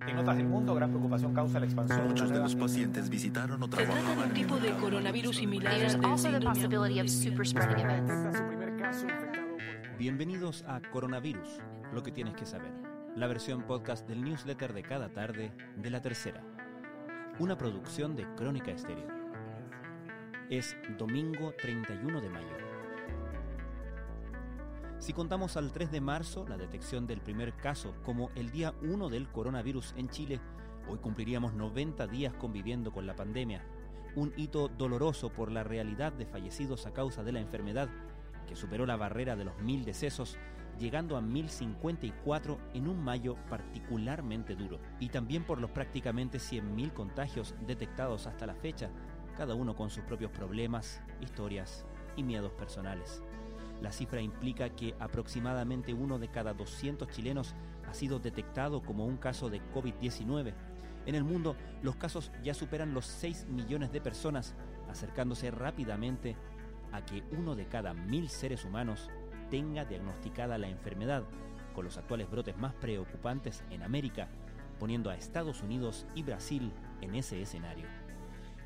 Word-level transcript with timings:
En 0.00 0.18
otras 0.18 0.36
del 0.36 0.46
mundo, 0.46 0.74
gran 0.74 0.90
preocupación 0.90 1.32
causa 1.32 1.58
la 1.58 1.64
expansión. 1.64 2.08
Muchos 2.08 2.28
de 2.28 2.38
los 2.38 2.54
pacientes 2.54 3.08
visitaron 3.08 3.62
o 3.62 3.66
Se 3.66 3.86
trata 3.86 4.14
de 4.14 4.22
un 4.24 4.34
tipo 4.34 4.58
de 4.58 4.72
coronavirus 4.72 5.36
similar 5.36 5.72
Bienvenidos 9.98 10.64
a 10.68 10.82
Coronavirus, 10.90 11.48
lo 11.94 12.02
que 12.02 12.12
tienes 12.12 12.34
que 12.34 12.44
saber. 12.44 12.72
La 13.16 13.26
versión 13.26 13.62
podcast 13.62 14.06
del 14.06 14.22
newsletter 14.22 14.74
de 14.74 14.82
cada 14.82 15.08
tarde 15.08 15.52
de 15.76 15.90
la 15.90 16.02
tercera. 16.02 16.42
Una 17.38 17.56
producción 17.56 18.14
de 18.16 18.26
Crónica 18.34 18.72
Estéreo. 18.72 19.08
Es 20.50 20.76
domingo 20.98 21.54
31 21.58 22.20
de 22.20 22.28
mayo. 22.28 22.65
Si 25.06 25.12
contamos 25.12 25.56
al 25.56 25.70
3 25.70 25.92
de 25.92 26.00
marzo, 26.00 26.44
la 26.48 26.56
detección 26.56 27.06
del 27.06 27.20
primer 27.20 27.54
caso, 27.54 27.94
como 28.04 28.28
el 28.34 28.50
día 28.50 28.74
1 28.82 29.08
del 29.08 29.28
coronavirus 29.28 29.94
en 29.96 30.08
Chile, 30.08 30.40
hoy 30.88 30.98
cumpliríamos 30.98 31.54
90 31.54 32.08
días 32.08 32.34
conviviendo 32.34 32.90
con 32.90 33.06
la 33.06 33.14
pandemia. 33.14 33.64
Un 34.16 34.32
hito 34.36 34.66
doloroso 34.66 35.30
por 35.30 35.52
la 35.52 35.62
realidad 35.62 36.12
de 36.12 36.26
fallecidos 36.26 36.86
a 36.86 36.92
causa 36.92 37.22
de 37.22 37.30
la 37.30 37.38
enfermedad, 37.38 37.88
que 38.48 38.56
superó 38.56 38.84
la 38.84 38.96
barrera 38.96 39.36
de 39.36 39.44
los 39.44 39.56
mil 39.60 39.84
decesos, 39.84 40.38
llegando 40.76 41.16
a 41.16 41.20
1054 41.20 42.58
en 42.74 42.88
un 42.88 42.98
mayo 42.98 43.36
particularmente 43.48 44.56
duro. 44.56 44.80
Y 44.98 45.10
también 45.10 45.44
por 45.44 45.60
los 45.60 45.70
prácticamente 45.70 46.38
100.000 46.38 46.92
contagios 46.92 47.54
detectados 47.64 48.26
hasta 48.26 48.44
la 48.44 48.56
fecha, 48.56 48.90
cada 49.36 49.54
uno 49.54 49.76
con 49.76 49.88
sus 49.88 50.02
propios 50.02 50.32
problemas, 50.32 51.00
historias 51.20 51.86
y 52.16 52.24
miedos 52.24 52.50
personales. 52.54 53.22
La 53.80 53.92
cifra 53.92 54.20
implica 54.20 54.70
que 54.70 54.94
aproximadamente 54.98 55.92
uno 55.92 56.18
de 56.18 56.28
cada 56.28 56.54
200 56.54 57.08
chilenos 57.08 57.54
ha 57.88 57.94
sido 57.94 58.18
detectado 58.18 58.82
como 58.82 59.06
un 59.06 59.16
caso 59.16 59.50
de 59.50 59.60
COVID-19. 59.72 60.54
En 61.06 61.14
el 61.14 61.24
mundo, 61.24 61.56
los 61.82 61.96
casos 61.96 62.32
ya 62.42 62.54
superan 62.54 62.94
los 62.94 63.06
6 63.06 63.46
millones 63.48 63.92
de 63.92 64.00
personas, 64.00 64.54
acercándose 64.88 65.50
rápidamente 65.50 66.36
a 66.92 67.04
que 67.04 67.22
uno 67.36 67.54
de 67.54 67.66
cada 67.66 67.94
mil 67.94 68.28
seres 68.28 68.64
humanos 68.64 69.10
tenga 69.50 69.84
diagnosticada 69.84 70.58
la 70.58 70.68
enfermedad, 70.68 71.24
con 71.74 71.84
los 71.84 71.98
actuales 71.98 72.30
brotes 72.30 72.56
más 72.56 72.74
preocupantes 72.74 73.62
en 73.70 73.82
América, 73.82 74.28
poniendo 74.78 75.10
a 75.10 75.16
Estados 75.16 75.62
Unidos 75.62 76.06
y 76.14 76.22
Brasil 76.22 76.72
en 77.00 77.14
ese 77.14 77.40
escenario. 77.40 77.86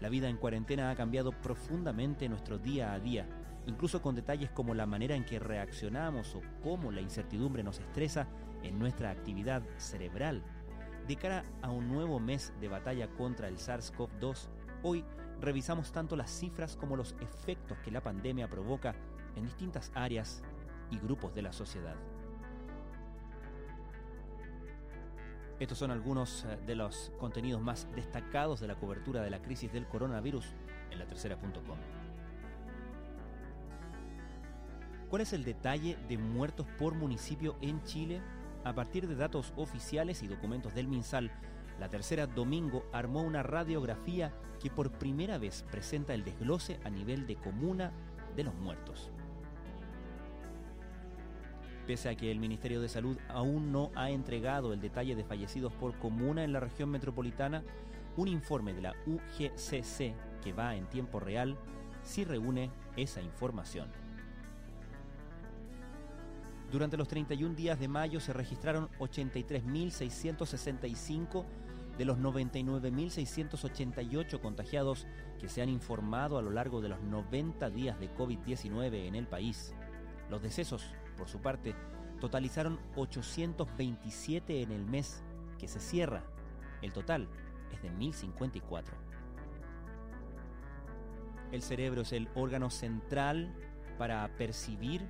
La 0.00 0.08
vida 0.08 0.28
en 0.28 0.36
cuarentena 0.36 0.90
ha 0.90 0.96
cambiado 0.96 1.32
profundamente 1.32 2.28
nuestro 2.28 2.58
día 2.58 2.92
a 2.92 3.00
día, 3.00 3.26
incluso 3.66 4.02
con 4.02 4.14
detalles 4.14 4.50
como 4.50 4.74
la 4.74 4.86
manera 4.86 5.14
en 5.14 5.24
que 5.24 5.38
reaccionamos 5.38 6.34
o 6.34 6.40
cómo 6.62 6.90
la 6.90 7.00
incertidumbre 7.00 7.62
nos 7.62 7.78
estresa 7.78 8.26
en 8.62 8.78
nuestra 8.78 9.10
actividad 9.10 9.62
cerebral. 9.76 10.42
De 11.06 11.16
cara 11.16 11.44
a 11.62 11.70
un 11.70 11.88
nuevo 11.88 12.20
mes 12.20 12.52
de 12.60 12.68
batalla 12.68 13.08
contra 13.08 13.48
el 13.48 13.56
SARS-CoV-2, 13.56 14.48
hoy 14.82 15.04
revisamos 15.40 15.92
tanto 15.92 16.16
las 16.16 16.30
cifras 16.30 16.76
como 16.76 16.96
los 16.96 17.14
efectos 17.20 17.78
que 17.78 17.90
la 17.90 18.02
pandemia 18.02 18.48
provoca 18.48 18.94
en 19.36 19.44
distintas 19.44 19.90
áreas 19.94 20.42
y 20.90 20.98
grupos 20.98 21.34
de 21.34 21.42
la 21.42 21.52
sociedad. 21.52 21.96
Estos 25.58 25.76
son 25.76 25.90
algunos 25.90 26.44
eh, 26.44 26.58
de 26.66 26.74
los 26.74 27.12
contenidos 27.18 27.60
más 27.60 27.86
destacados 27.94 28.60
de 28.60 28.68
la 28.68 28.76
cobertura 28.76 29.20
de 29.20 29.30
la 29.30 29.42
crisis 29.42 29.70
del 29.70 29.86
coronavirus 29.86 30.54
en 30.90 30.98
la 30.98 31.06
tercera.com. 31.06 32.09
¿Cuál 35.10 35.22
es 35.22 35.32
el 35.32 35.42
detalle 35.42 35.98
de 36.08 36.16
muertos 36.18 36.68
por 36.78 36.94
municipio 36.94 37.56
en 37.60 37.82
Chile? 37.82 38.22
A 38.62 38.72
partir 38.72 39.08
de 39.08 39.16
datos 39.16 39.52
oficiales 39.56 40.22
y 40.22 40.28
documentos 40.28 40.72
del 40.72 40.86
MinSal, 40.86 41.32
la 41.80 41.88
tercera 41.88 42.28
domingo 42.28 42.86
armó 42.92 43.22
una 43.22 43.42
radiografía 43.42 44.32
que 44.62 44.70
por 44.70 44.92
primera 44.92 45.36
vez 45.36 45.64
presenta 45.68 46.14
el 46.14 46.22
desglose 46.22 46.78
a 46.84 46.90
nivel 46.90 47.26
de 47.26 47.34
comuna 47.34 47.90
de 48.36 48.44
los 48.44 48.54
muertos. 48.54 49.10
Pese 51.88 52.08
a 52.08 52.14
que 52.14 52.30
el 52.30 52.38
Ministerio 52.38 52.80
de 52.80 52.88
Salud 52.88 53.18
aún 53.28 53.72
no 53.72 53.90
ha 53.96 54.10
entregado 54.10 54.72
el 54.72 54.80
detalle 54.80 55.16
de 55.16 55.24
fallecidos 55.24 55.72
por 55.72 55.98
comuna 55.98 56.44
en 56.44 56.52
la 56.52 56.60
región 56.60 56.88
metropolitana, 56.88 57.64
un 58.16 58.28
informe 58.28 58.74
de 58.74 58.82
la 58.82 58.94
UGCC 59.06 60.14
que 60.40 60.52
va 60.52 60.76
en 60.76 60.86
tiempo 60.86 61.18
real 61.18 61.56
sí 62.04 62.24
reúne 62.24 62.70
esa 62.96 63.20
información. 63.20 63.99
Durante 66.70 66.96
los 66.96 67.08
31 67.08 67.56
días 67.56 67.80
de 67.80 67.88
mayo 67.88 68.20
se 68.20 68.32
registraron 68.32 68.88
83.665 69.00 71.44
de 71.98 72.04
los 72.04 72.16
99.688 72.18 74.40
contagiados 74.40 75.08
que 75.40 75.48
se 75.48 75.62
han 75.62 75.68
informado 75.68 76.38
a 76.38 76.42
lo 76.42 76.50
largo 76.50 76.80
de 76.80 76.90
los 76.90 77.02
90 77.02 77.70
días 77.70 77.98
de 77.98 78.14
COVID-19 78.14 79.08
en 79.08 79.16
el 79.16 79.26
país. 79.26 79.74
Los 80.30 80.42
decesos, 80.42 80.94
por 81.18 81.28
su 81.28 81.40
parte, 81.40 81.74
totalizaron 82.20 82.78
827 82.94 84.62
en 84.62 84.70
el 84.70 84.86
mes 84.86 85.24
que 85.58 85.66
se 85.66 85.80
cierra. 85.80 86.22
El 86.82 86.92
total 86.92 87.26
es 87.72 87.82
de 87.82 87.90
1.054. 87.90 88.84
El 91.50 91.62
cerebro 91.62 92.02
es 92.02 92.12
el 92.12 92.28
órgano 92.36 92.70
central 92.70 93.52
para 93.98 94.28
percibir 94.36 95.02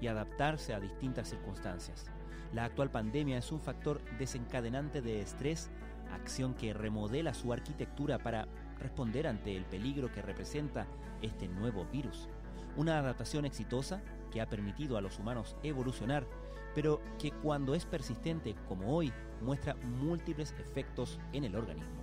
y 0.00 0.06
adaptarse 0.06 0.74
a 0.74 0.80
distintas 0.80 1.28
circunstancias. 1.28 2.06
La 2.52 2.64
actual 2.64 2.90
pandemia 2.90 3.38
es 3.38 3.50
un 3.50 3.60
factor 3.60 4.00
desencadenante 4.18 5.02
de 5.02 5.20
estrés, 5.20 5.70
acción 6.12 6.54
que 6.54 6.72
remodela 6.72 7.34
su 7.34 7.52
arquitectura 7.52 8.18
para 8.18 8.46
responder 8.78 9.26
ante 9.26 9.56
el 9.56 9.64
peligro 9.64 10.12
que 10.12 10.22
representa 10.22 10.86
este 11.22 11.48
nuevo 11.48 11.84
virus. 11.86 12.28
Una 12.76 12.98
adaptación 12.98 13.44
exitosa 13.44 14.02
que 14.30 14.40
ha 14.40 14.48
permitido 14.48 14.96
a 14.96 15.00
los 15.00 15.18
humanos 15.18 15.56
evolucionar, 15.62 16.26
pero 16.74 17.00
que 17.18 17.30
cuando 17.30 17.74
es 17.74 17.86
persistente 17.86 18.54
como 18.68 18.94
hoy 18.94 19.12
muestra 19.40 19.74
múltiples 19.74 20.54
efectos 20.58 21.18
en 21.32 21.44
el 21.44 21.56
organismo. 21.56 22.02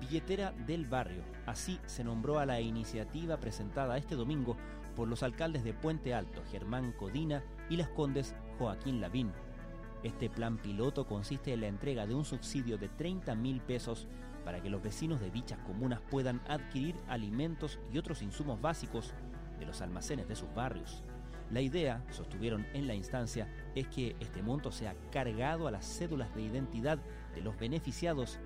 Billetera 0.00 0.52
del 0.66 0.86
Barrio. 0.86 1.22
Así 1.46 1.80
se 1.86 2.04
nombró 2.04 2.38
a 2.38 2.46
la 2.46 2.60
iniciativa 2.60 3.38
presentada 3.38 3.96
este 3.96 4.14
domingo 4.14 4.56
por 4.96 5.06
los 5.06 5.22
alcaldes 5.22 5.62
de 5.62 5.74
Puente 5.74 6.14
Alto, 6.14 6.42
Germán 6.50 6.92
Codina, 6.92 7.44
y 7.68 7.76
Las 7.76 7.88
Condes, 7.90 8.34
Joaquín 8.58 9.00
Lavín. 9.00 9.30
Este 10.02 10.30
plan 10.30 10.56
piloto 10.56 11.06
consiste 11.06 11.52
en 11.52 11.60
la 11.60 11.68
entrega 11.68 12.06
de 12.06 12.14
un 12.14 12.24
subsidio 12.24 12.78
de 12.78 12.88
30 12.88 13.34
mil 13.34 13.60
pesos 13.60 14.08
para 14.44 14.62
que 14.62 14.70
los 14.70 14.82
vecinos 14.82 15.20
de 15.20 15.30
dichas 15.30 15.58
comunas 15.60 16.00
puedan 16.10 16.40
adquirir 16.48 16.94
alimentos 17.08 17.78
y 17.92 17.98
otros 17.98 18.22
insumos 18.22 18.60
básicos 18.60 19.12
de 19.58 19.66
los 19.66 19.80
almacenes 19.80 20.28
de 20.28 20.36
sus 20.36 20.52
barrios. 20.54 21.02
La 21.50 21.60
idea, 21.60 22.04
sostuvieron 22.10 22.66
en 22.72 22.86
la 22.86 22.94
instancia, 22.94 23.48
es 23.74 23.86
que 23.88 24.16
este 24.20 24.42
monto 24.42 24.72
sea 24.72 24.96
cargado 25.12 25.68
a 25.68 25.70
las 25.70 25.84
cédulas 25.84 26.34
de 26.34 26.42
identidad 26.42 26.98
de 27.34 27.40
los 27.40 27.56
beneficiados 27.58 28.38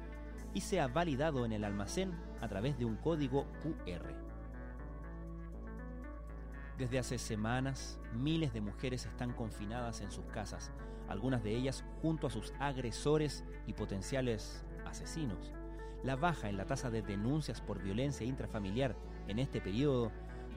y 0.53 0.61
sea 0.61 0.89
validado 0.89 1.45
en 1.45 1.53
el 1.53 1.65
almacén 1.65 2.13
a 2.41 2.49
través 2.49 2.79
de 2.79 2.85
un 2.85 2.97
código 2.97 3.47
QR. 3.63 4.30
Desde 6.81 6.99
hace 6.99 7.19
semanas, 7.19 7.99
miles 8.15 8.55
de 8.55 8.63
mujeres 8.63 9.05
están 9.05 9.35
confinadas 9.35 10.01
en 10.01 10.11
sus 10.11 10.25
casas, 10.25 10.71
algunas 11.11 11.43
de 11.43 11.55
ellas 11.55 11.85
junto 12.01 12.27
a 12.27 12.31
sus 12.31 12.55
agresores 12.59 13.45
y 13.67 13.75
potenciales 13.75 14.65
asesinos. 14.87 15.53
La 16.03 16.17
baja 16.17 16.49
en 16.49 16.57
la 16.57 16.65
tasa 16.65 16.89
de 16.89 17.03
denuncias 17.03 17.61
por 17.61 17.83
violencia 17.83 18.27
intrafamiliar 18.27 18.97
en 19.29 19.39
este 19.39 19.61
periodo 19.61 20.11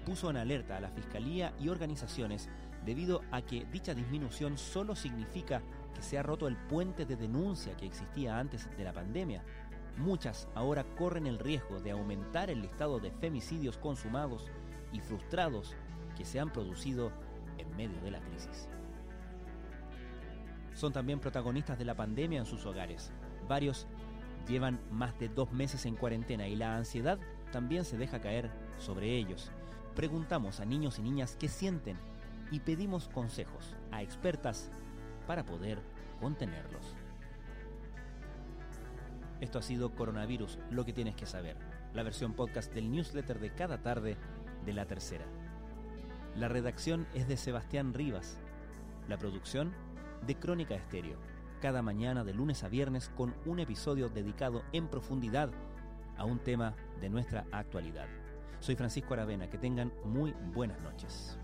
puso 0.05 0.29
en 0.29 0.37
alerta 0.37 0.77
a 0.77 0.79
la 0.79 0.91
Fiscalía 0.91 1.53
y 1.59 1.67
organizaciones 1.67 2.47
debido 2.85 3.21
a 3.31 3.41
que 3.41 3.65
dicha 3.65 3.93
disminución 3.93 4.57
solo 4.57 4.95
significa 4.95 5.61
que 5.93 6.01
se 6.01 6.17
ha 6.17 6.23
roto 6.23 6.47
el 6.47 6.55
puente 6.55 7.05
de 7.05 7.17
denuncia 7.17 7.75
que 7.75 7.85
existía 7.85 8.39
antes 8.39 8.69
de 8.77 8.83
la 8.85 8.93
pandemia. 8.93 9.43
Muchas 9.97 10.47
ahora 10.55 10.85
corren 10.95 11.27
el 11.27 11.37
riesgo 11.37 11.81
de 11.81 11.91
aumentar 11.91 12.49
el 12.49 12.61
listado 12.61 13.01
de 13.01 13.11
femicidios 13.11 13.77
consumados 13.77 14.49
y 14.93 15.01
frustrados 15.01 15.75
que 16.15 16.25
se 16.25 16.39
han 16.39 16.51
producido 16.51 17.11
en 17.57 17.75
medio 17.75 17.99
de 18.01 18.11
la 18.11 18.19
crisis. 18.21 18.67
Son 20.73 20.91
también 20.91 21.19
protagonistas 21.19 21.77
de 21.77 21.85
la 21.85 21.95
pandemia 21.95 22.39
en 22.39 22.45
sus 22.45 22.65
hogares. 22.65 23.11
Varios 23.47 23.87
llevan 24.47 24.79
más 24.91 25.17
de 25.19 25.29
dos 25.29 25.51
meses 25.51 25.85
en 25.85 25.95
cuarentena 25.95 26.47
y 26.47 26.55
la 26.55 26.75
ansiedad 26.75 27.19
también 27.51 27.85
se 27.85 27.97
deja 27.97 28.19
caer 28.19 28.49
sobre 28.79 29.15
ellos. 29.15 29.51
Preguntamos 29.95 30.59
a 30.59 30.65
niños 30.65 30.97
y 30.99 31.03
niñas 31.03 31.37
qué 31.39 31.47
sienten 31.47 31.97
y 32.51 32.59
pedimos 32.59 33.07
consejos 33.09 33.75
a 33.91 34.01
expertas 34.01 34.71
para 35.27 35.45
poder 35.45 35.79
contenerlos. 36.19 36.95
Esto 39.39 39.59
ha 39.59 39.61
sido 39.61 39.93
Coronavirus, 39.93 40.57
lo 40.71 40.85
que 40.85 40.93
tienes 40.93 41.15
que 41.15 41.25
saber, 41.25 41.57
la 41.93 42.03
versión 42.03 42.33
podcast 42.33 42.73
del 42.73 42.89
newsletter 42.91 43.39
de 43.39 43.53
cada 43.53 43.81
tarde 43.81 44.17
de 44.65 44.73
la 44.73 44.85
tercera. 44.85 45.25
La 46.35 46.47
redacción 46.47 47.05
es 47.13 47.27
de 47.27 47.37
Sebastián 47.37 47.93
Rivas, 47.93 48.39
la 49.07 49.17
producción 49.17 49.71
de 50.25 50.35
Crónica 50.35 50.73
Estéreo. 50.75 51.17
cada 51.61 51.81
mañana 51.81 52.25
de 52.25 52.33
lunes 52.33 52.61
a 52.65 52.67
viernes 52.67 53.09
con 53.15 53.33
un 53.45 53.59
episodio 53.59 54.09
dedicado 54.09 54.63
en 54.73 54.89
profundidad 54.89 55.49
a 56.17 56.25
un 56.25 56.39
tema 56.39 56.75
de 56.99 57.09
nuestra 57.09 57.45
actualidad. 57.53 58.07
Soy 58.59 58.75
Francisco 58.75 59.13
Aravena, 59.13 59.49
que 59.49 59.57
tengan 59.57 59.93
muy 60.03 60.33
buenas 60.53 60.81
noches. 60.81 61.37